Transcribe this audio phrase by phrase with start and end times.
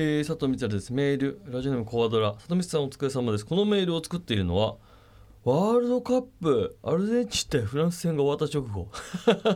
[0.00, 2.34] えー、佐藤光ですメールラジオネームコアドラ。
[2.34, 3.44] 佐藤光さんお疲れ様です。
[3.44, 4.76] このメールを作っているのは
[5.42, 8.92] ワールドカップアルゼンチン対フランス戦が終わった直後。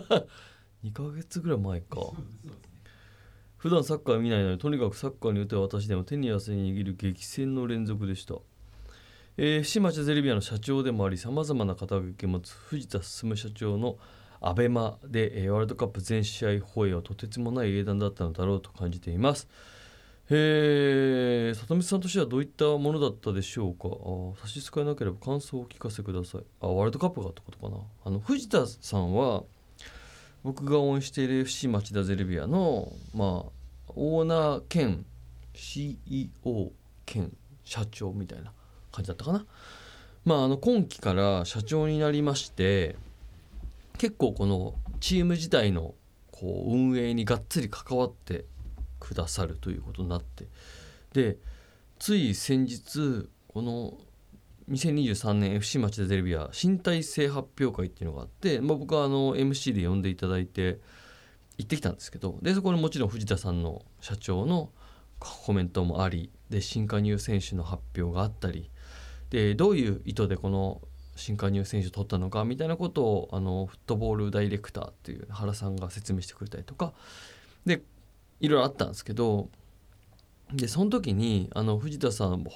[0.83, 2.01] 2ヶ月ぐらい前か。
[3.57, 8.35] 普段サッカー見ないのにとにかくサッカーに打て私でも手に汗握る激戦の連続でした。
[9.37, 13.97] えー、伏町ゼルビアの社長でもありさまざまな肩書きを持つ藤田進社長の
[14.41, 19.49] アベマで、えー、ワールドカップ全試合放映はとてつもない英断だったのだろうと感じています。
[20.35, 24.41] え、里見さんとしてはどういったものだったでしょうか？
[24.41, 26.43] 差し支えなければ感想をお聞かせください。
[26.61, 27.77] あワールドカップがってことかな？
[28.05, 29.45] あの藤田さんは
[30.43, 35.05] 僕が応援している FC 町田ゼルビアのまあオーナー兼
[35.55, 36.73] CEO
[37.05, 37.31] 兼
[37.63, 38.53] 社長みたいな
[38.91, 39.45] 感じだったかな？
[40.25, 42.97] まああの今期から社長になりまして
[43.99, 45.95] 結構このチーム自体の
[46.31, 48.47] こう運営にがっつり関わって
[49.03, 50.47] くださるということになって。
[51.13, 51.37] で
[51.99, 53.99] つい先日この
[54.71, 60.79] 2023年 FC 町田ゼルビア新体制発表会っていうのがあって、まあ、僕はあの MC で呼んでいただいて
[61.59, 64.71] 行ってきたんですけどでそこにもちろん藤田さんの社長の
[65.19, 68.71] コメントもありで新加入選手の発表があったり
[69.31, 70.81] でどういう意図でこの
[71.17, 76.95] 新加入選手を取ったのかみたいなことをあのフットボールダイレクターっていう原さんが説明してくれたりとか
[77.67, 77.83] で
[78.43, 79.49] いろいろあったんですけど
[80.53, 82.53] でその時にあの藤田さんも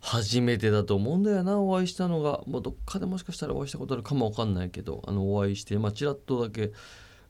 [0.00, 2.40] 初めてだと思うんだよなお会いしたのが。
[2.46, 6.72] もうどっかでもしかしたらお会いしたことあるかも分かんないけどあのお会いしてまあちらっとだけ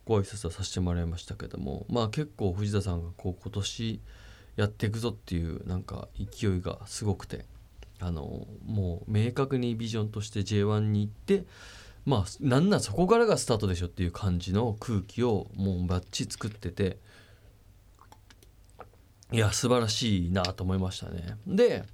[0.05, 4.01] ご挨拶はさせてもらいましたけどもまあ結構藤田さんがこう今年
[4.57, 7.47] やっていくぞっていうなんか勢いがすごくて
[8.01, 11.45] あのもう明確にビジョンとして J1 に行って
[12.05, 16.99] まあなんなんそこからがスタートでしょっていう感じの空気をもうバッチ作ってて
[19.31, 21.37] いや素晴らしいなと思いましたね。
[21.47, 21.85] で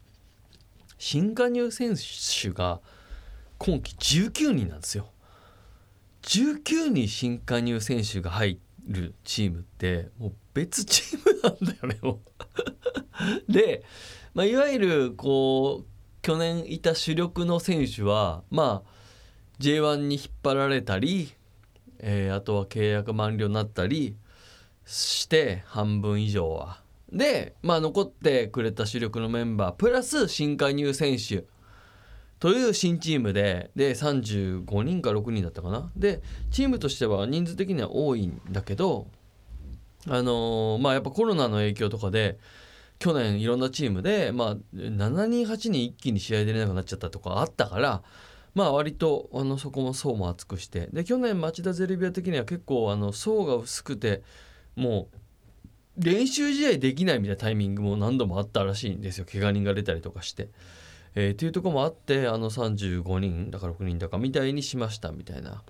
[0.99, 1.97] 新加入選
[2.41, 2.81] 手が
[3.59, 5.09] 今季19人なんですよ。
[6.23, 12.21] 19人新加入選手が入るチームってもう別チームなんだよねも
[13.49, 13.85] う で、
[14.33, 15.87] まあ、いわゆるこう
[16.23, 18.91] 去年いた主力の選手はまあ
[19.61, 21.33] J1 に引っ張られたり、
[21.99, 24.17] えー、あとは契約満了になったり
[24.87, 31.45] して半分以上はで、まあ、残ってくれた主力のメンバープラス新加入選手。
[32.41, 35.91] という新チームでで35人か6人だったかな。
[35.97, 36.21] で
[36.51, 39.07] チームとしては人数的には多いんだけど
[40.07, 42.39] あのー、まあやっぱコロナの影響とかで
[42.99, 48.03] 去年いろんなチームで、まあ、7人8人一気に試合出れなくなっちゃったとかあったから
[48.55, 50.89] まあ割とあのそこも層も厚くして。
[50.93, 54.23] で去年町田ゼルビア的には結構あの層が薄くて
[54.77, 55.17] もう
[55.97, 60.49] 練習試合できないみたいなタイミングも何度もあったらしいんですよ怪我人が出たりとかして。
[61.17, 65.63] えー、っていうとこもあってあの35人だから6人だかみたいにしましたみたいな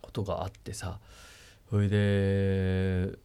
[0.00, 1.00] ことがあってさ
[1.68, 3.18] それで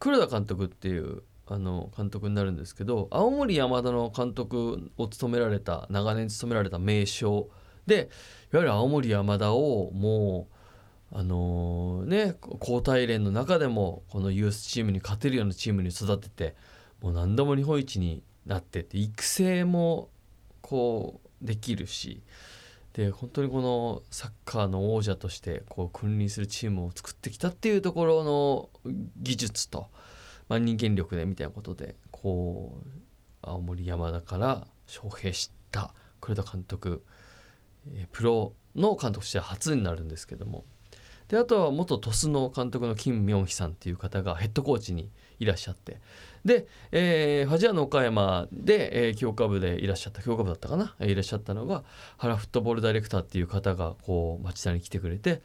[0.00, 7.48] 黒田監督っていうあの監督になるんですけど青森山田の監督を務められた長年務められた名将
[7.86, 8.10] で
[8.52, 10.57] いわゆる青森山田をもう
[11.10, 16.54] あのー、ね高体連の中でもこのユースチームに勝てるようなチームに育てて
[17.00, 20.10] もう何度も日本一になってって育成も
[20.60, 22.22] こうできるし
[22.92, 28.70] で本当にこのサッカーの王者としてこう君臨するチームを作ってきたっていうところの
[29.18, 29.86] 技術と、
[30.48, 32.88] まあ、人間力でみたいなことでこう
[33.42, 37.04] 青森山田から招聘した黒田監督
[38.12, 40.64] プロの監督として初になるんですけども
[41.28, 46.00] であとは元鳥栖の監督の金明熙さんっていう方がヘッドコーチにいらっしゃって。
[46.44, 51.84] で、えー、ファジアの岡山で、えー、強化部でいらっしゃった強化部だったかな、いらっしゃったのが
[52.16, 55.42] 原フットボールダイレクターっていう方がこう町田に来てくれて。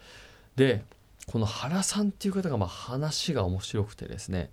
[0.56, 0.84] で
[1.26, 4.52] この原さんっていう方がまあ話が面白くてですね。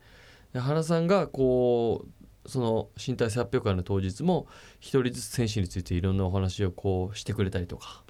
[0.54, 2.06] 原さんがこ
[2.44, 4.46] うその身体性発表会の当日も
[4.78, 8.02] 一人ずつ選手についていろんなお話をこうしてくれたりとか。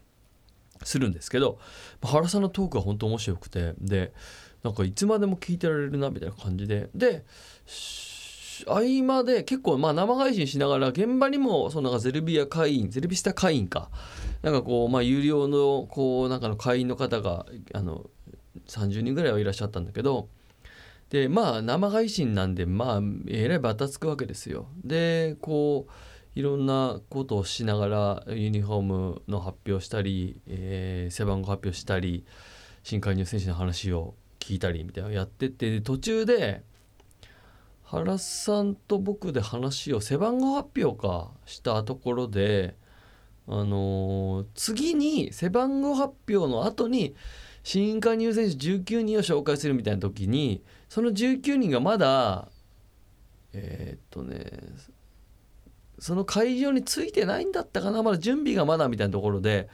[0.85, 1.59] するんですけど
[2.03, 4.13] 原さんのトークが本当面白くてで
[4.63, 7.25] なんかいつまでも聞いてられるなみたいな感じでで
[8.67, 13.91] 合間で結構まあ生配信しながら現場にもそのなんかゼルビア会員ゼルビスタ会員か
[14.43, 18.07] なんかこうまあ有料のこうなんかの会員の方があの
[18.67, 20.29] 30人ぐらいはいらっしゃったんだけど
[21.11, 24.69] でまあ生配信なんでまあえらいバタつくわけですよ。
[24.85, 25.93] でこう
[26.35, 27.89] いろんなことをしなが
[28.27, 32.25] らユニフォームの発表したり、えー、背番号発表したり
[32.83, 36.63] 新加入選手の話を聞いたりみたいなのをやってて途中で
[37.85, 42.77] 原さんと僕で話を背番号発表かしたところで
[43.49, 47.17] あのー次に背番号発表の後に
[47.65, 52.49] 新加入選手19人を紹介するみたいな時にその19人がまだ
[53.53, 54.51] えーっとね
[56.01, 59.69] その会場についてないんだったかなまだ準備がまだみたいなところで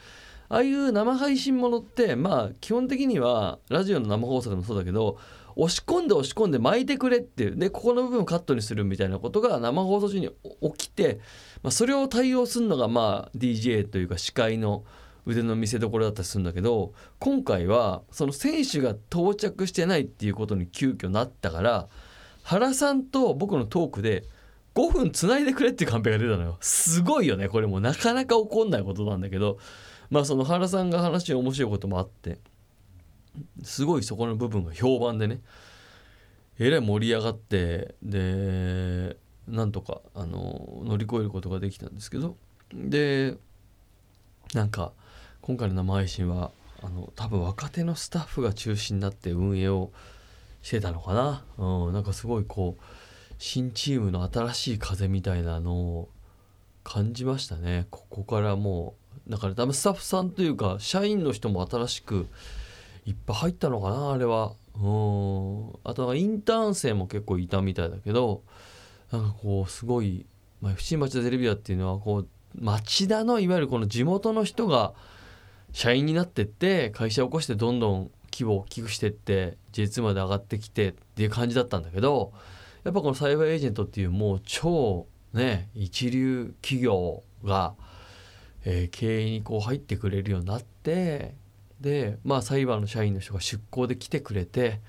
[0.48, 5.18] ああいう生配信ものってまあ基本的にはラジオの生放送でもそうだけど
[5.56, 10.30] 押し込んで押し込んで巻いてくれっていうでここの部分をカットにするみたいなことが生放送中に
[10.76, 11.20] 起きて、
[11.62, 14.84] まあ、それを対応するのがまあ DJ というか司会の
[15.24, 21.88] 腕の見せ所だったりするんだけど今回はその選手が到着してないっていうことに急遽なったから
[22.42, 24.24] 原さんと僕のトークで
[24.76, 26.58] 5分つないでくれっていうカンペが出たのよ。
[26.60, 27.66] すごいよねこれ。
[27.66, 29.58] もなかなか起こんないことなんだけど。
[30.10, 32.38] まあその原さんが話して面白いこともあって。
[33.64, 35.40] すごいそこの部分が評判でね。
[36.58, 39.16] えらい盛り上がってで
[39.48, 42.36] なんとかあの乗り越えることができたんですけど。
[42.74, 43.36] で
[44.52, 44.92] なんか
[45.40, 46.50] 今回の生配信は
[46.82, 49.90] あの多分若手のスタッフが中心になって運営を
[50.62, 52.82] してたのかな、うん、なんかすごいこう
[53.38, 56.08] 新チームの新しい風みたいなのを
[56.84, 57.86] 感じましたね。
[57.90, 58.94] ここからも
[59.26, 62.26] うだから多分スタッフさんというか社員の人も新しく
[63.04, 64.52] いっぱい入ったのかなあれは。
[64.76, 65.70] うん。
[65.84, 68.42] あとはインターン生も結構いたみたいだけど
[69.10, 70.26] なんかこうすごい、
[70.60, 72.28] まあ、FC 町田テレビアっていうのはこう
[72.58, 74.94] 町田のいわゆるこの地元の人が
[75.72, 82.32] 社員になってって会社を起こしてどんどん規模を大きくしてって J2 まで上がってきてっていう感じだったんだけど
[82.86, 87.74] やっぱこのサイバーエージェントっていうもう超ね一流企業が、
[88.64, 91.34] えー経営にこう入ってくれるようになって
[91.80, 94.80] でまあサイバーの社員の人が出向で来てくれて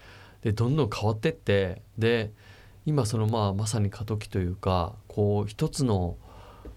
[0.41, 2.31] でどんどん変わってってで
[2.85, 6.17] 今そのまあまさに過渡期というかこう一つの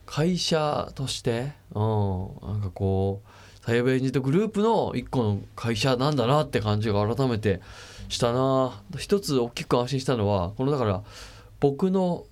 [0.07, 7.61] 会社として、うん、なんかこうサイバーエージェントグループの一個の会社なんだなって感じが改めて
[8.11, 8.83] したな。
[8.99, 11.03] 一つ大きく安心したのはこのだから
[11.61, 12.27] 僕の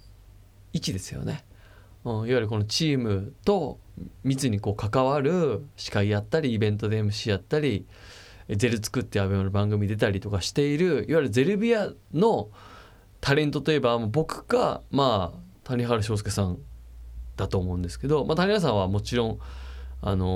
[0.72, 1.44] 位置ですよね、
[2.04, 3.78] うん、いわゆるこのチームと
[4.24, 7.86] 密にこう関わる司会やったりイベントで MC やったり
[8.48, 12.48] ゼル作ってアベマの番組出たりとかしているいわゆるゼルビアの
[13.20, 16.58] タレントといえば僕かまあ谷原章介さん
[17.36, 19.38] だと思うんですけど、まあ、谷原さんはもちろん、
[20.00, 20.28] あのー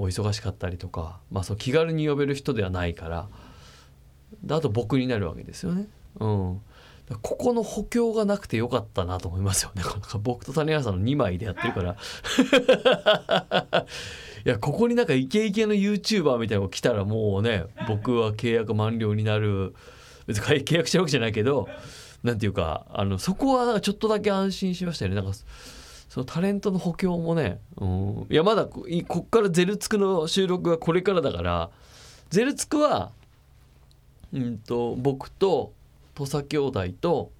[0.00, 3.28] お忙しかったりとか、まあ、そう気軽に呼べる人ではないから
[4.50, 5.88] あと僕になるわけですよね。
[6.20, 6.60] うん、
[7.22, 9.82] ここの補強がなくてよかったなと思いますよね。
[10.22, 11.96] 僕と谷原さんの2枚でやってるから。
[14.46, 19.74] いやここになんかイケイケの YouTuber みたいなのが来たらもうね僕は契約満了になる
[20.26, 21.66] 別に契約してるわけじゃないけど
[22.22, 25.16] なんていうかあのそこはなんかちょっとだけ安心しましたよね。
[25.16, 25.32] なんか
[26.10, 31.70] そのタレントの補強もね、うん、いやまだここっからゼルツクの収録がこれからだから
[32.30, 33.12] ゼルツクは、
[34.34, 35.72] うん、と僕と
[36.14, 37.32] 土佐兄弟と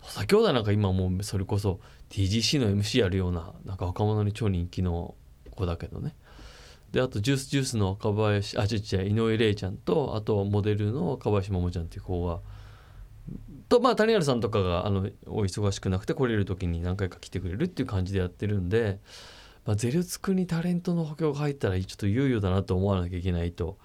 [0.00, 5.14] 土佐兄弟なんか今もうそれこそ TGC の MC やるようななんか若者に超人気の
[5.50, 6.14] 子だけどね。
[6.92, 12.40] であとジュースジュースの若林あ違う違う井上玲ちゃんとあとモデルの若林桃ちゃんっていう子が
[13.68, 18.98] とまあ谷原さんとかがあのお忙しくなくて来れる時に何回か来てくれるっていう感じでやってるんで、
[19.64, 23.78] まあ、ゼルツクにタレントの補強が入ったらちょっと猶予だなと思わなきゃいけないと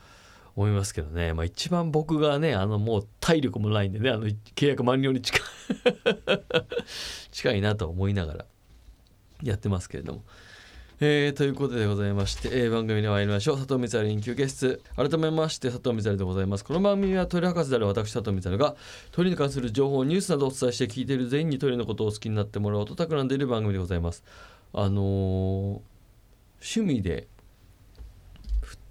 [0.55, 5.41] 思いますけどね、まあ、一番僕がねあのもう体力もないんでねあの契約満了に近い。
[7.31, 8.45] 近いなと思いながら
[9.43, 10.23] やってますけれども。
[11.01, 13.57] えーということでございまして、えー番組に参りましょう。
[13.57, 14.81] 佐藤光臨休ゲ室。
[14.95, 16.63] 改めまして佐藤光でございます。
[16.63, 18.77] この番組は鳥博士である私佐藤光が
[19.11, 24.23] 鳥に関する情報ニュースなどをお伝えして聞いている全員に鳥のことを好きになってもらおうと企んでいる番組でございます。
[24.71, 25.95] あのー
[26.61, 27.27] 趣味で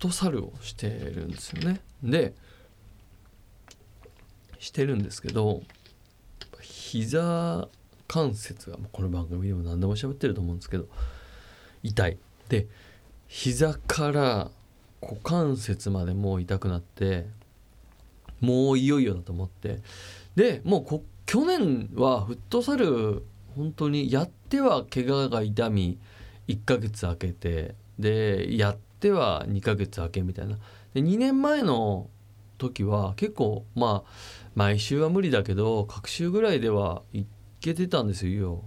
[0.05, 1.81] トサルをしてるんですよね。
[2.03, 2.35] で
[4.59, 5.63] してるんですけど
[6.61, 7.69] 膝
[8.07, 10.89] 関節がこの番組でも何でも喋ってると思うんですけど
[11.83, 12.19] 痛い。
[12.51, 12.67] で
[13.29, 14.51] 膝から
[15.01, 17.27] 股関節までもう痛くなって
[18.41, 19.81] もういよいよだと思って。
[20.37, 23.25] でもうこ去年はフットサル
[23.57, 25.99] 本当にやっては怪我が痛み
[26.49, 30.59] 1ヶ月空けてでやっては2ヶ月空けみたいな。
[30.95, 32.09] で2年前の
[32.59, 34.11] 時は結構まあ
[34.55, 37.27] 毎週は無理だけど各週ぐらいでは行
[37.61, 38.63] けてたんですよ。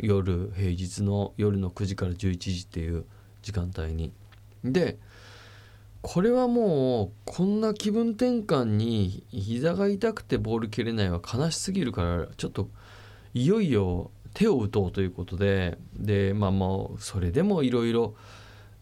[0.00, 3.04] 夜平日の夜の9時から11時っていう
[3.42, 4.12] 時間帯に。
[4.64, 4.98] で
[6.02, 12.68] これはもうこんな気分転換に膝が痛くてボール蹴れないは悲しすぎるからちょっと
[13.34, 15.78] いよいよ手を打とうということで。
[15.96, 18.14] でまあもうそれでもいろいろ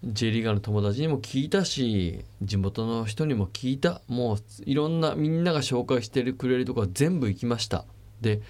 [0.04, 4.02] J リーガーの友達にも聞いたし地元の人にも聞いた。
[4.08, 7.84] もういろんなみんなが紹介してくれるところ全部行きました。
[8.20, 8.40] で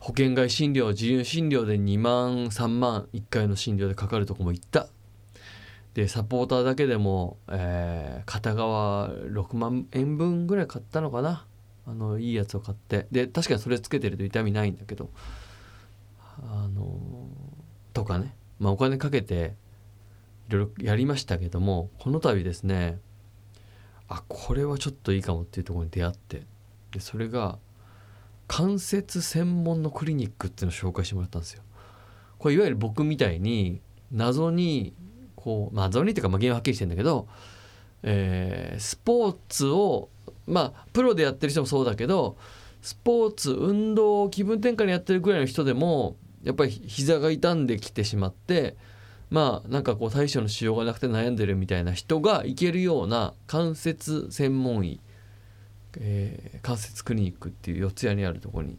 [0.00, 4.88] 保険外診療自由診療で2万3万1回の診療でかかるとこも行った。
[5.94, 11.46] でサポーターだけでも、えー、片側6万円分ぐらい買ったのかな。
[11.88, 13.06] あのいいやつを買って。
[13.12, 15.10] で確かにそれつけてると痛みないんだけど
[16.42, 16.98] あの
[17.92, 19.54] とかね、まあ、お金かけて
[20.48, 22.98] いろいろやりましたけどもこの度ですね
[24.08, 26.42] あこれはちょっといいかもっていうところに出会って
[26.92, 27.58] でそれが
[28.48, 31.62] 関節専門のクリニックっていうのを紹介してもらったんですよ。
[32.38, 33.80] これいわゆる僕みたいに
[34.12, 34.94] 謎に
[35.34, 37.26] こう、まあ、謎にっていうか、原因ははっきりしてるんだけど、
[38.02, 40.10] えー、スポーツを
[40.46, 42.36] まあプロでやってる人もそうだけど
[42.82, 48.76] スポーツ運動を気分転換にやってるぐらいの人でもやっぱり膝が痛んできてしまって
[49.30, 55.00] まあなんかこう対処のしようがなくて悩んでるみたいな人が行けるような関節専門医
[55.98, 58.78] えー、関節クリニックっていう四谷にあるとこに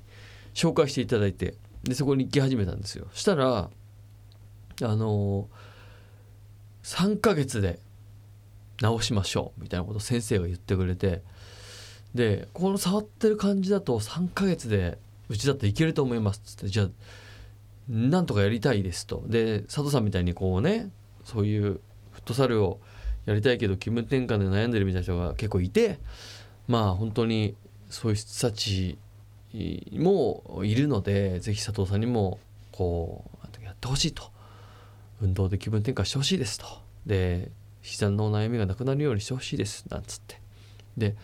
[0.53, 3.07] 紹介していただいてでそこに行き始めたんですよ。
[3.13, 3.69] したら
[4.81, 7.79] あのー、3ヶ月で
[8.77, 11.23] 治しましょうみたいなことを先生が言ってくれて
[12.13, 14.99] でこの触ってる感じだと3ヶ月で
[15.29, 16.89] うちだっていけると思いますっつってじゃあ
[17.89, 19.23] なんとかやりたいですと。
[19.27, 20.89] で佐藤さんみたいにこうね
[21.23, 21.79] そういうフ
[22.19, 22.79] ットサルを
[23.25, 25.99] やりたいけど気分転換で悩んでるみたいな人が結構いて
[26.67, 27.55] まあ本当に
[27.89, 28.97] そういう人たち
[29.93, 32.39] もいるのでぜひ佐藤さんにも
[32.71, 34.31] こうやってほしいと。
[35.19, 36.65] 運動で気分転換してほしいですと。
[37.05, 37.49] で
[37.81, 39.85] 膝の悩みがなくなるようにしてほしいです。
[39.89, 40.39] なんつって。
[40.95, 41.15] で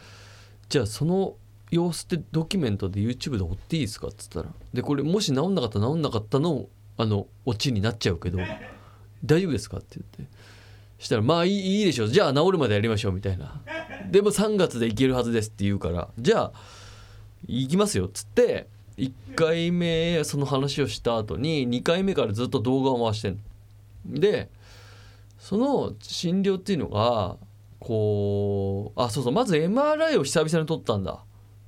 [0.70, 1.36] じゃあその
[1.72, 6.68] 様子ってドキュメントで YouTube で追っていいですかっつったらでこれもし治んなかったら治んなかったの
[6.98, 8.40] あのオチになっちゃうけど
[9.26, 10.34] 大丈夫ですかって言って。
[11.04, 12.08] したらまあいいいいでしょう。
[12.08, 13.62] じゃあ治るまでやりましょうみたいな。
[14.10, 16.52] でも3月で行けるはずですって言うからじゃあ
[17.46, 18.68] 行きますよっつって
[18.98, 23.40] 1回目その話をした後に2回目からずっと動画を回してん。
[24.06, 24.50] で
[25.40, 27.38] その診療っていうのが
[27.80, 31.20] こうあそうそうまず MRI を久々に撮ったんだ。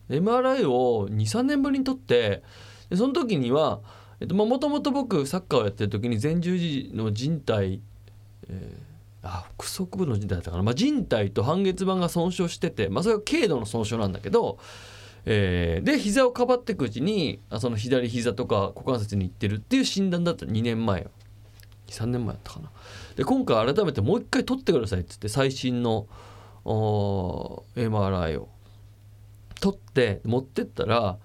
[0.10, 2.44] MRI を23年ぶりに撮って
[2.90, 3.82] でその時には
[4.30, 7.82] もともと僕サッカーをやってる時に前十字の靭帯、
[8.50, 8.96] えー
[9.26, 14.60] あ腹側部の靭帯だったかな、まあ、靭帯と半月板が損傷してて、まあ、それは軽度の損傷なんだけど、
[15.26, 20.46] えー、で膝をかばっていくうちにあその左膝とか股関節にいってるっていう診断だった。
[20.46, 21.08] 2年前
[21.88, 22.72] 23年前だったかな。
[23.16, 26.08] で今回改めてもう一回取ってくださいっつって最新の
[26.64, 28.50] MRI を。
[29.60, 31.18] 取って持ってったら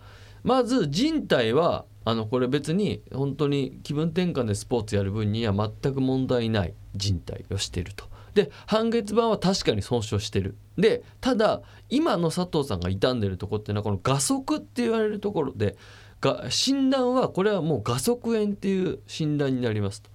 [0.43, 8.09] まず人体はあのこれ別に本当に気分転換でスポーツやる分には全く問題ない人体をしてると。
[8.35, 10.57] で半月板は確かに損傷してる。
[10.79, 15.77] でただ今の佐藤さんが傷んでるとこっていうのはこの画足って言われるところで
[16.21, 20.11] が診断はこれはもう画足炎っていう診断になりますと。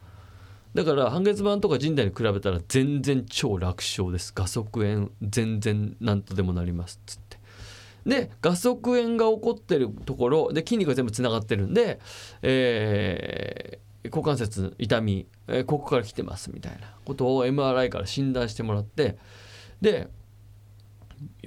[0.74, 4.34] だから半月板とか人体に比べたら全然超楽勝です。
[4.36, 7.35] 画足炎全然なんとでもなりますっつって。
[8.06, 12.00] で画足炎が起こってるところで筋肉が全部つながってるんで、
[12.42, 19.18] えー、股関節痛み、えー、ここから来てますみたいなことを MRI から診断してもらって
[19.82, 20.08] で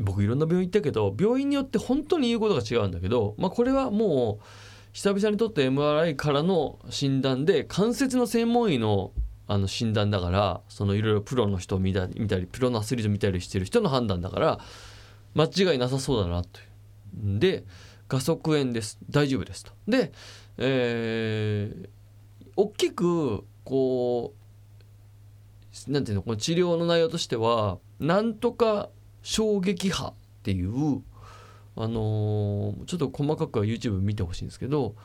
[0.00, 4.44] 僕いろんな病院行ったけど病院によって本当に言うことが違うんだけど、まあ、これはもう
[4.92, 9.12] 久々にとって MRI からの診断で関節の専門医の
[9.50, 14.58] あの診断だからそのいろいろプロの人を見たり見たりプロのアスリート見たりしてる人の判断だから
[15.38, 16.62] 間違いなさそうだなとい
[17.36, 17.38] う。
[17.38, 17.64] で
[18.08, 18.98] 画側炎です。
[19.08, 19.72] 大丈夫ですと。
[19.86, 20.12] で、
[20.56, 21.88] えー、
[22.56, 28.88] 大きくこうなんていうのこの治療の内容としてはなんとか
[29.22, 31.02] 衝撃波っていう
[31.76, 34.96] あのー、ちょっと細かくは YouTube 見てほしいんですけど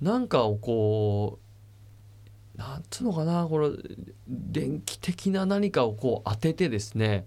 [0.00, 1.38] なんかをこ
[2.56, 3.70] うなんつうのかなこれ
[4.28, 7.26] 電気的な何かをこう当ててですね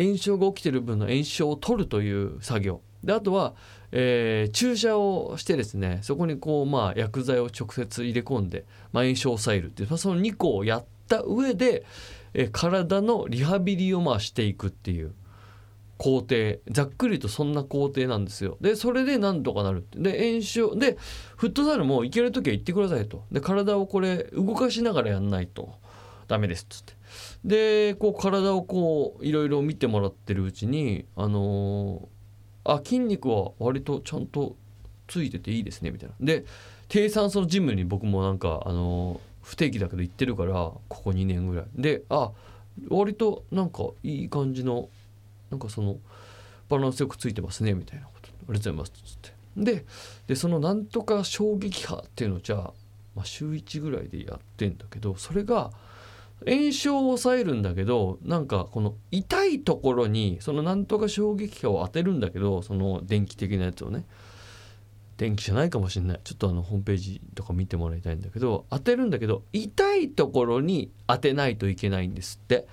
[0.00, 2.80] 炎症が起きてる分の炎症を取るという作業。
[3.04, 3.54] であとは、
[3.92, 11.84] えー、注射をしてですねそこにこう、まあ、薬剤を直接入れ込んで、まあ、炎症を抑えるっていう、まあ、その2個をやった上で、
[12.34, 15.14] えー、体のリハビリをまあしていくっていう
[16.00, 16.58] 工程。
[16.70, 18.56] ざっくりとそんな工程なんですよ。
[18.62, 20.96] でそれでなんとかなるで炎症で
[21.36, 23.24] フットサルも行ける時は行ってくださいと。
[23.30, 25.74] で体をこれ動かしながらやんないと。
[26.30, 26.92] ダメですっつって。
[27.44, 34.54] でこう体をこういろいろ見てもらってるうちにあのー、あ筋肉は割とちゃんと
[35.08, 36.14] ついてていいですねみたいな。
[36.20, 36.44] で
[36.88, 41.64] 低酸素のジムに僕もなんかあの不定期だけど行ってるからここ2年ぐらい。
[41.74, 42.30] であ
[42.88, 44.88] 割となんかいい感じの
[45.50, 45.96] なんかその
[46.68, 48.28] バランスよくついてますねみたいなこと。
[48.28, 49.30] ありがとうございますっつって。
[49.56, 49.84] で
[50.28, 52.72] でそのなんとか衝撃波っていうのをじゃあ、
[53.16, 55.72] まあ、週1ぐらいでやってんだけどそれが
[56.46, 64.06] 炎症を抑えるんだけどなんかこの痛いところにそのなんとか衝撃波を当てるんだけどその電気的なやつをね。
[65.18, 66.20] 電気じゃないかもしれない。
[66.24, 72.66] ちょっとあのホームページとか見てもらいたいんだけど当てるんだけど痛いところに当てないといけないんですって。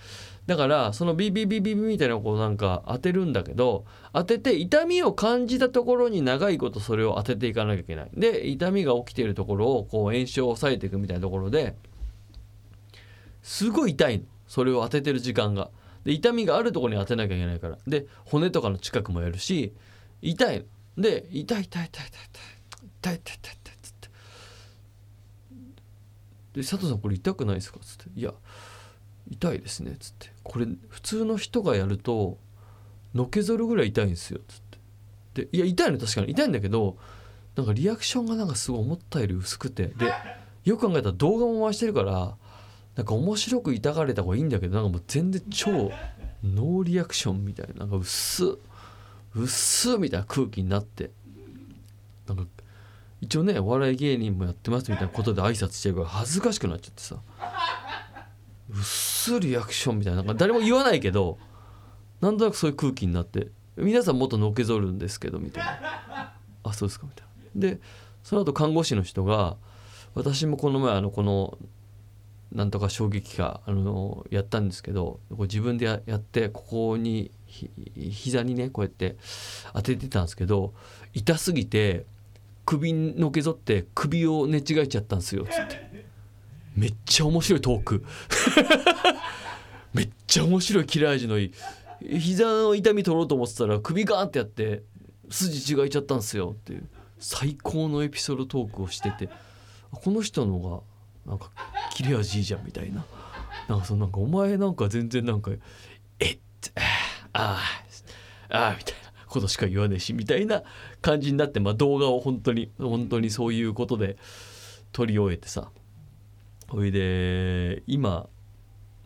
[0.45, 3.83] だからそのビビビビビみたいなこうなんか当てるんだけど
[4.13, 8.09] 当てて痛みを感じたところに長いことそれを当てていかなきゃいけない。
[8.13, 11.75] で痛みが起きているところをこう炎症を抑えていくみたいなところで
[13.47, 14.25] すごい痛いの。
[14.45, 15.71] それを当ててる時間が。
[16.03, 17.77] で痛みがあるところに当てなきゃいけないから。
[17.87, 19.73] で骨とかの近くもやるし
[20.21, 20.65] 痛い
[20.97, 22.09] で痛い痛い痛い痛い痛い。
[22.99, 24.09] 痛い痛い痛い痛いっつって。
[26.55, 27.79] で佐藤さんこれ痛くないですか？
[27.79, 28.19] つって。
[28.19, 28.33] いや
[29.31, 29.95] 痛いですね。
[29.97, 30.29] つって。
[30.43, 32.37] これ普通の人がやると
[33.13, 34.41] のけぞるぐらい痛いんですよ。
[34.45, 34.61] つっ
[35.33, 35.45] て。
[35.45, 36.31] でいや痛いの確かに。
[36.31, 36.97] 痛いんだけど
[37.55, 39.87] なんかリアクションがなんかすごい思ったより薄くて。
[39.87, 40.11] で
[40.65, 42.35] よく考えたら動画も回してるから
[42.97, 45.71] なんか面白く痛がれた方がいいんだけどなんかもう全然超
[46.43, 48.47] ノーリアクションみたいななんか薄っ
[49.35, 51.11] 薄っみたいな空気になって
[52.27, 52.45] なんか
[53.21, 57.17] 一応ねお笑い芸人もやってますみたいなことで挨拶してるから恥ずかしくなっちゃってさ
[58.69, 61.37] 薄リアクションみたいななんか誰も言わないけど
[62.19, 66.33] なんとなくそういう空気になって皆さんもっとのけぞるんですけどみたいな。
[66.63, 67.75] あそうですかみたいな。
[67.75, 67.79] で
[68.23, 69.55] その後看護師の人が
[70.15, 71.59] 私もこの前あのこの
[72.51, 79.17] なんとか衝撃波あのやったんですけど自分でやってここにひ膝にねこうやって
[79.73, 80.73] 当ててたんですけど
[81.13, 82.05] 痛すぎて
[82.65, 85.45] 首のけぞって首を寝違えちゃったんですよ。
[85.45, 86.05] つって。
[86.75, 88.03] めっちゃ面白いトーク。
[89.93, 91.53] めっちゃ面白い切れ味のいい。
[92.19, 94.83] 膝の痛み取ろうと思ってたら首ガーンってやって
[95.29, 96.55] 筋違えちゃったんですよ。
[96.59, 96.87] っていう
[97.19, 99.29] 最高のエピソードトークをしてて
[99.91, 100.81] この人のが
[101.27, 101.51] なんか
[101.93, 103.05] 切れ味いいじゃんみたいな。
[103.67, 105.51] なんかそのなんかお前なんか全然なんか
[106.19, 106.39] 「えっ
[107.33, 107.59] ああ
[108.49, 110.63] ああ」みたいなことしか言わねえしみたいな
[111.01, 114.17] 感じになって、まあ、動画を本当に本当にそういうことで
[114.93, 115.69] 撮り終えてさ。
[116.69, 118.27] ほいで今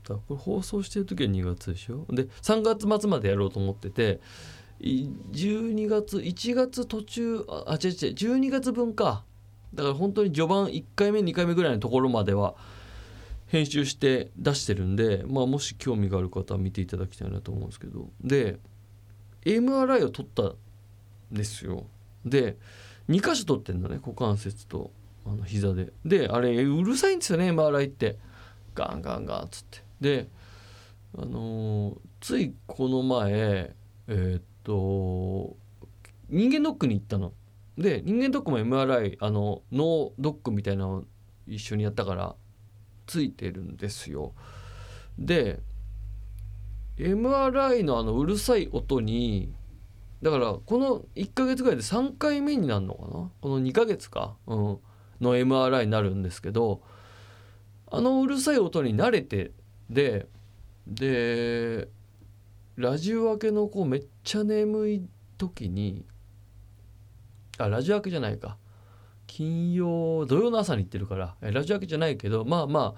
[0.07, 2.05] これ放送してる時は2月でしょ？
[2.09, 4.19] で3月末までやろうと思ってて
[4.79, 9.23] 12月1月途中ああ違う違う12月分か。
[9.73, 12.55] だから本当に序盤1回目2回目ぐらいのところまでは
[13.47, 18.09] 編集して出してるんで、まあ、もし興味がある方は見ていただきたいなと思うんですけど。
[18.23, 18.59] で
[19.43, 20.55] MRI を取ったん
[21.31, 21.85] ですよ。
[22.25, 22.57] で
[23.09, 24.91] 2箇所取ってんのね股関節と
[25.25, 25.91] あの膝で。
[26.05, 28.17] であれうるさいんですよね MRI って。
[28.73, 29.79] ガンガンガンっつって。
[29.99, 30.29] で
[31.17, 33.75] あのー、ついこの前
[34.07, 35.57] えー、っと
[36.29, 37.33] 人間ドックに行ったの。
[37.81, 41.03] で人間ドックも MRI あの脳ドックみたいなのを
[41.47, 42.35] 一緒にやったから
[43.07, 44.33] ついてるんですよ。
[45.17, 45.59] で
[46.97, 49.53] MRI のあのうるさい音に
[50.21, 53.31] だからこの1ヶ月ぐらいで3回目になるのかな？
[53.41, 54.57] この2ヶ月か、うん、
[55.19, 56.81] の MRI になるんですけど
[57.89, 59.51] あのうるさい音に慣れて
[59.89, 60.27] で
[60.87, 61.87] で
[62.75, 65.05] ラジオ明けのこうめっちゃ眠い
[65.37, 66.05] 時に
[67.57, 68.57] あラジオ明けじゃないか。
[69.27, 71.35] 金曜土曜の朝に行ってるから。
[71.39, 72.95] ラジオ明けじゃないけどまあま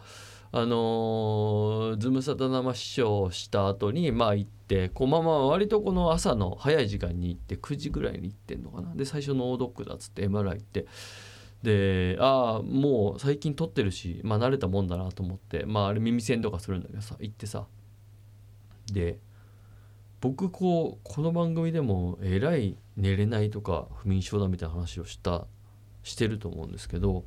[0.51, 8.93] ああのー、ズムサタ生視聴した後にまあ行ってこうまあまあ割とこの朝の早い時間に行って9時ぐらいに行ってんのかな。
[8.95, 10.85] で最初ノードックだっつって MRI 行って。
[11.63, 17.65] でああもう最近撮ってるしまあ慣れたもんだなと思ってまああれ耳栓とかするんだけどさ行ってさ。
[18.91, 19.17] で
[20.19, 25.47] 僕こうこの番組でもえらい寝れないとか不眠症だみたいな話をした
[26.03, 27.25] してると思うんですけど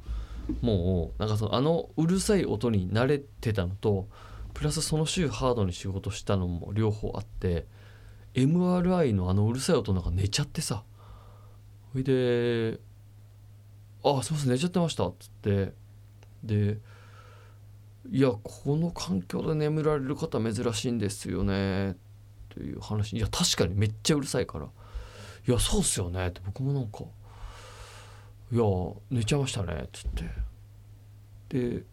[0.60, 4.08] もうなんかそのあのうるさい音に慣れてたのと
[4.54, 7.66] プラスその週ハードに仕事したのも両方あって
[8.34, 10.84] MRI のあのうるさい音なんか寝ちゃってさ
[11.92, 12.78] それで
[14.04, 15.72] あすいません寝ちゃってました」っつって
[16.44, 16.78] で
[18.08, 21.94] 「いやこの環境で眠られる方珍しいんですよね」っ
[22.50, 24.68] ていう話いや確かにめっちゃうるさいから
[25.46, 27.04] 「いやそうっすよね」って僕もなんか
[28.52, 28.62] 「いや
[29.10, 30.46] 寝ちゃいましたね」っつって。
[31.48, 31.84] で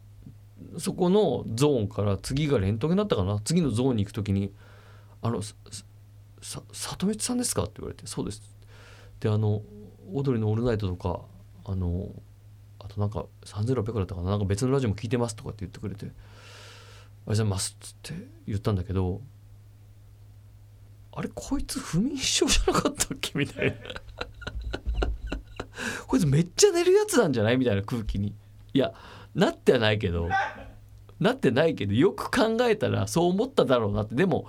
[0.77, 3.39] そこのゾーンから次がレントゲンだったかな。
[3.41, 4.51] 次のゾーンに行く時に
[5.21, 5.53] 「あのさ
[6.41, 8.41] 里光さんですか?」って言われて「そうです」
[9.19, 9.61] であの
[10.11, 11.21] 「オードリーのオールナイト」とか
[11.65, 12.09] あの
[12.79, 14.31] あととなんか3600だったかな。
[14.31, 16.23] なんか別のラジオも聞いてますとかって言ってくれて「ありがと
[17.25, 19.21] うございます」っつって言ったんだけど
[21.15, 23.37] あれこいつ不眠症じゃなかったっけ？
[23.37, 23.75] みたいな。
[26.07, 27.57] こいつめっちゃ寝るやつなんじゃない？
[27.57, 28.35] みたいな空気に。
[28.73, 28.93] いや
[29.35, 30.29] なってはないけど。
[31.19, 34.15] なってないけどよく考えたらそう思っただろうなって。
[34.15, 34.47] でも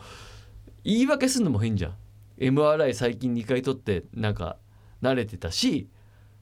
[0.83, 1.95] 言い訳するのも変じゃん。
[2.39, 4.57] MRI 最近2回取ってなんか
[5.03, 5.89] 慣れてたし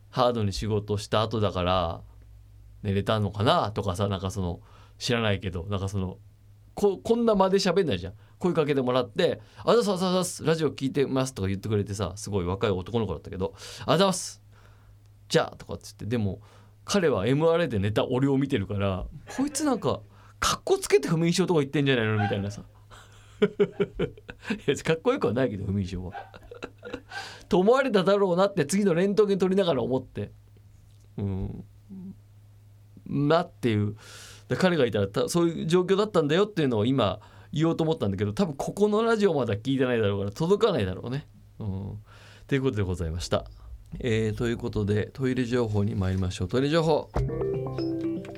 [0.09, 2.01] ハードに仕事した後だから
[2.83, 3.73] 寝れたのかな？
[3.73, 4.61] とかさなんかその
[4.99, 6.19] 知らないけどなんかその
[6.75, 8.15] ここんな間で喋んないじゃん。
[8.43, 13.55] 声かけてもらって「あざすあざすあざラジオ聞いてます」とか言ってくれてさすごい若い男の子だったけど
[13.87, 14.43] 「あざす
[15.29, 16.41] じゃあ」とかっつってでも
[16.85, 19.07] 彼は MRI で寝た俺を見てるから
[19.37, 20.01] こいつなんか
[20.41, 22.63] かっこつけて不眠症とか言ってんじゃないのみたいなさ。
[23.43, 26.13] いやかっこよくはないけど不眠症は。
[27.49, 30.33] と思われただろうなって次のレントゲン取りながら思って。
[31.17, 31.65] うん。
[33.07, 33.97] なっていう。
[34.49, 37.21] で彼がいたらたそういう状況だったんだよっていうのを今
[37.53, 41.27] 言おうと思ったんだけど多分ここのラジオまだ聞いてないだろうから届かないだろうね。
[41.59, 41.99] うん、
[42.47, 43.45] ということでございました。
[44.01, 47.11] えー、ということでトイレ情報に参りましょうトイレ情報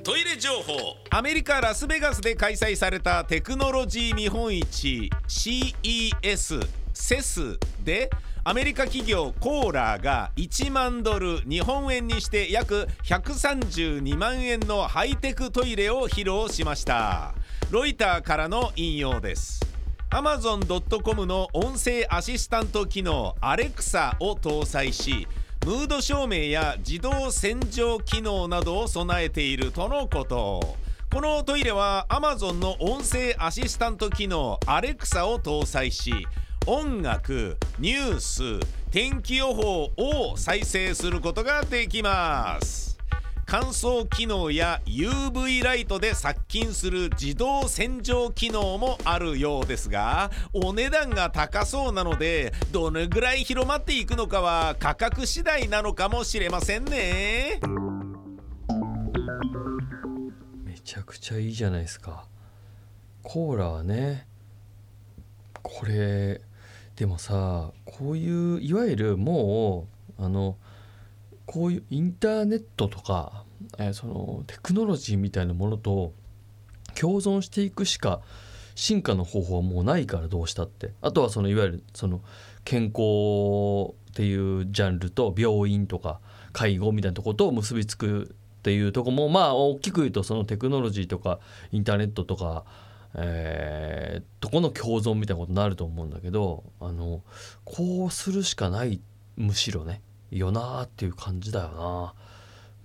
[0.03, 0.73] トイレ情報
[1.11, 8.09] アメリカ・ラスベガスで開催されたテクノロジー見本市 CES セスで
[8.47, 17.33] アメリカ企業コーラーが1万ドル日本円にして約132万円のハイテクトイレを披露しました。
[17.71, 19.65] ロイターからの引用です。
[20.11, 25.27] Amazon.com の音声アシスタント機能アレクサを搭載し
[25.65, 30.77] ムード照明や自動洗浄機能などを備えているとのこと。
[31.11, 36.27] このトイレは Amazon の音声アシスタント機能アレクサを搭載し
[36.67, 42.97] 音楽ニュース天気予報を再生することができます。
[43.45, 57.59] 乾燥機能や UV ライトで殺菌する自動洗浄機能もあるようですがお値段が高そうなのでどのぐらい広まっていくのかは価格次第なのかもしれませんね。
[60.63, 62.25] めちゃくちゃいいじゃないですか。
[63.21, 64.27] コーラはね
[65.61, 66.41] これ
[66.95, 70.57] でもさこういういわゆるもうあの
[71.45, 73.43] こういうインターネットとか、
[73.77, 76.13] えー、そのテクノロジーみたいなものと
[76.99, 78.21] 共存していくしか
[78.75, 80.91] 進化の方法はもうないからどうしたって。
[81.01, 82.21] あとはそのいわゆるその
[82.65, 86.19] 健康っていうジャンルと病院とか
[86.51, 91.39] 介護みたいなとこと結びつくっていうとこもまあ大きく言うとそのテクノロジーとか
[91.71, 92.65] インターネットとか
[93.17, 97.21] えー、とこの共存みたいなことになると思うんだけどあの
[97.63, 98.99] こうするしかない
[99.37, 100.01] むしろね
[100.31, 102.13] よなーっていう感じだよな。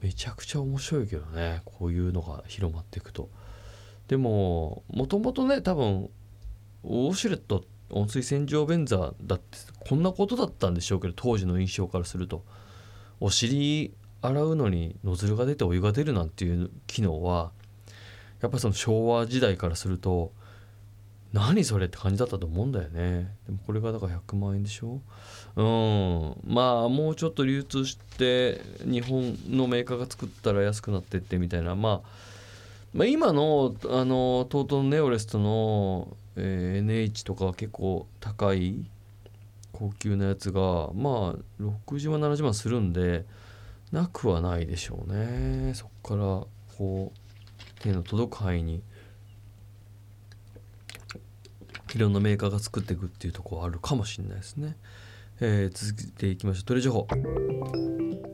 [0.01, 3.29] めちゃくちゃ面白いけどねこういうのが広まっていくと。
[4.09, 6.09] でももともとね多分
[6.85, 12.45] ウォシュレット温水洗浄便座だってこんなことだったんでしょうけど当時の印象からすると。
[13.23, 17.53] お尻洗うのにノズルが出てお湯が出るなんていう機能は
[18.40, 20.33] やっぱその昭和時代からすると
[21.33, 23.33] 何それって感じだったと思うんだよね。
[23.46, 25.00] でもこれがだから100万円でしょ？
[25.55, 26.53] うん。
[26.53, 32.09] まあもうちょっと流通して日本のメーカーが作ったら安くなってってみたいな、まあ、
[32.92, 38.85] まあ今のあの TOTO のネオレストの、えー、NH とか結構高い
[39.72, 40.61] 高級なやつが
[40.94, 43.24] まあ60万70万するんで
[43.92, 45.74] なくはないでしょうね。
[45.74, 46.22] そっから
[46.76, 47.18] こう
[47.81, 48.83] 手の届く範囲に
[51.95, 54.77] いろんなメーカーが作っていくっていうとこあるかもしれないですね、
[55.40, 56.64] えー、続けていきましょう。
[56.64, 57.07] トイレ情報。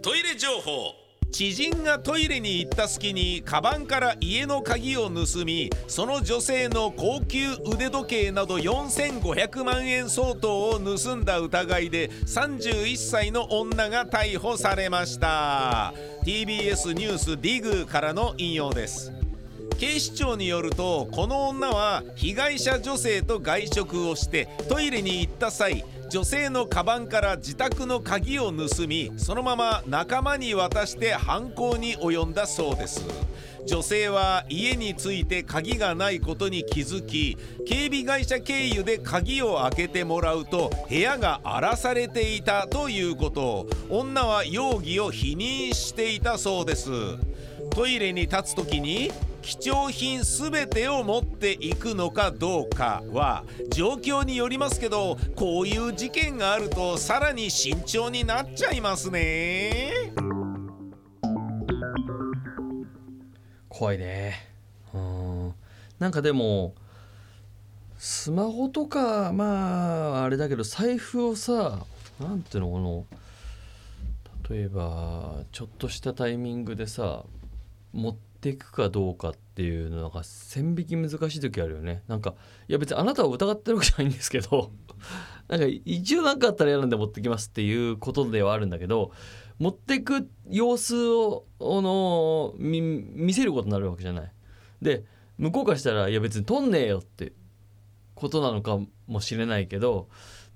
[0.03, 1.07] トイレ情報。
[1.33, 15.93] 知人がトイレに行った隙にカバンから家の鍵を盗みその女性の高級腕時計など4500万円相当を盗んだ疑いで31歳の女が逮捕されました。
[16.25, 19.16] TBS ニュースディグからの引用です。
[19.79, 33.05] 警視庁によるとこの女は被害者女性と外食をしてトイレに行った際女性のカバンから自宅の鍵を盗みそのまま仲間に渡して犯行に及んだそうです。
[33.67, 37.37] 女性は家に着いて鍵がないことに気づき
[37.67, 43.67] 警備会社経由で鍵を開けてもらうと部屋が荒らされていたということ。
[43.91, 46.91] 女は容疑を否認していたそうです。
[47.77, 49.13] トイレに立つ時に
[49.43, 59.93] 貴重品全てを持っていくのかどうかは状況によりますけどこういう事件があるとさらに慎重になっちゃいますね。
[63.69, 64.49] 怖いね。
[64.95, 65.55] うん。
[65.99, 66.75] なんかでも
[67.99, 71.85] スマホとかまああれだけど財布をさ
[72.19, 73.05] なんていうのこの
[74.49, 77.25] 例えばちょっとしたタイミングでさ
[77.97, 82.03] 持っていくかどうかっていうのが線引き難しい時あるよね。
[82.07, 82.35] なんか
[82.69, 84.71] いや別にあなたを疑ってるわけじゃないんですけど
[85.49, 89.13] なんか一応何かあったら嫌なんで持ってきますっていうことではあるんだけど
[89.59, 94.33] 持っていく様子をあの見せることになるわけじゃない。
[94.83, 95.05] で
[95.39, 97.33] 向こうからしたらいや別に取んねえよって
[98.15, 100.09] ことなのかもしれないけど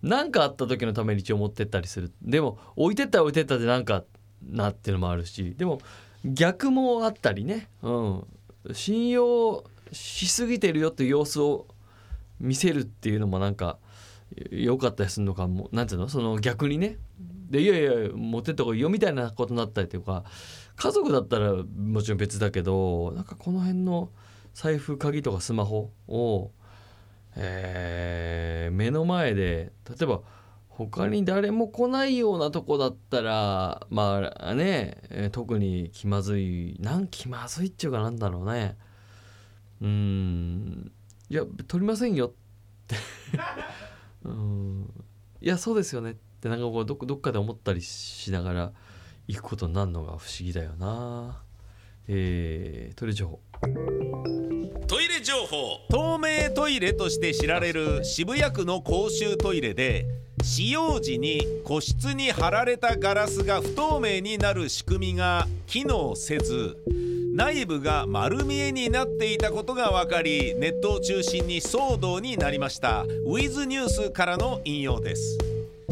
[0.02, 2.12] 何かあった時のために一応持ってったりする。
[2.22, 4.04] でも置いてったら置いてったで何か
[4.42, 5.80] なっていうのもあるしでも
[6.24, 8.24] 逆もあったりね、うん、
[8.72, 11.66] 信用しすぎてるよって様子を
[12.38, 13.78] 見せるっていうのもなんか
[14.50, 15.68] 良かったりするのかも。
[15.72, 16.08] なんていうの？
[16.08, 16.98] その逆にね。
[17.50, 20.24] でいやいや持ってった方がいいよみたいなことになったりというか。
[20.76, 24.08] 家族だったらもちろん別だけどなんかこの辺の
[24.54, 26.52] 財布鍵とかスマホを、
[27.36, 30.22] えー、目の前で例えば
[30.86, 38.78] 他に誰も来ないようなとこだったらまあね、えー、特に気まずいなん気まずいっていうかなんだろうね。
[39.82, 40.92] うん。
[41.28, 42.32] いや取りませんよっ
[42.86, 42.96] て。
[44.24, 44.90] うん。
[45.42, 48.72] いやそうですよねってなんかこうどどっかで思ったりしながら
[49.28, 51.42] 行くことになるのが不思議だよな。
[52.08, 53.40] えー、トイレ情報。
[54.86, 55.78] トイレ情報。
[55.90, 60.06] 透明トイレとして知られる渋谷区の公衆トイレで
[60.42, 66.76] 使用時に個室に貼られたガラスが不透明になる仕組みが機能せず
[67.32, 73.02] 内部が丸見えになっていたことが分かりネットを中心に騒動になりました。
[73.24, 75.38] ウィズニュースからの引用です。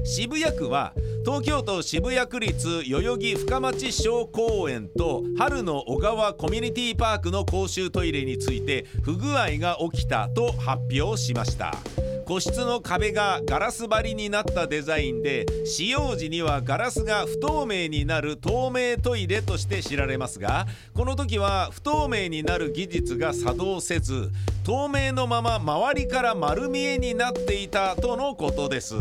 [0.05, 11.75] 渋谷区は東京都渋谷区立代々木深町小公園と春の小川コミュニティパークの公衆トイレについて不具合が起きたと発表しました。
[12.29, 24.31] 個室の壁がガラス張りになったデザインで使用時にはガラスが不透明になる透明トイレとして知られますがこの時は不透明になる技術が作動せず
[24.63, 28.95] 透明のまま周りから丸見えになっていたとのことです。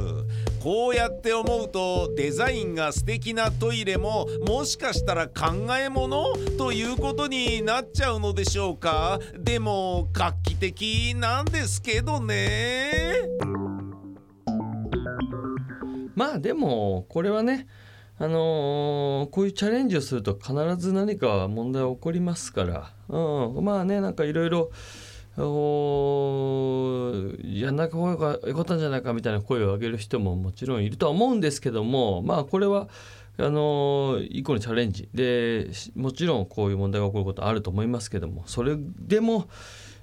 [0.68, 6.34] こうやって思うとデザインが素敵なトイレももしかしたら考え物？
[6.58, 9.18] ということになっちゃうのでしょうか？
[9.40, 12.92] でも画期的なんですけどね。
[16.16, 17.66] まあでもこれはね
[18.18, 24.72] あのー、こういうチャレンジをすると必ず何か問題は起こりますから、うん、まあねなんかいろいろ
[25.38, 25.44] や
[27.72, 32.88] んなく方がよかったんじゃないかみたいな声を上げる人ももちろんいるとは思うんですけどもまあこれは
[33.38, 35.10] あの一個のチャレンジ。
[35.14, 39.48] でもちろんこういう問題が起こることあると思いますけどもそれでも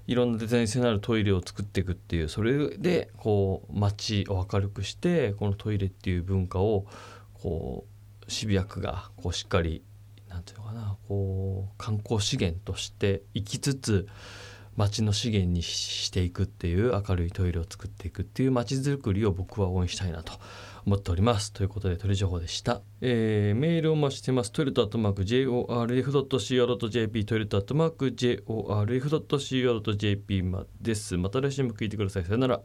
[0.06, 6.86] いろんなデザイン性のあるトイレを作っていくっていうそれでこう街を明るくしてこのトイレっていう文化を
[7.32, 7.86] こ
[8.28, 9.82] う渋谷区がこうしっかり
[10.28, 14.06] なんていうのかなこう観光資源として生きつつ
[14.76, 20.32] 町の資源にしていくっていう明るいトイレを作っていくっていう町づくりを僕は応援したいなと
[20.86, 21.50] 思っております。
[21.52, 24.52] ということでトイレ情報でした、えー、メールお待ちしてます。
[24.52, 32.60] トイレットアットマーク JORF.CO.JP トイレットアットマーク JORF.CO.JP まですまた来週も聞いてくださいさよなら